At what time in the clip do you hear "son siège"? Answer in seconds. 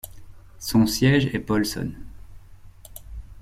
0.57-1.27